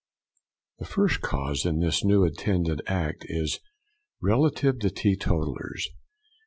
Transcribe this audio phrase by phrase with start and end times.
[0.79, 3.59] _The first Clause in this new intended Act is
[4.19, 5.89] relative to Teetotalers.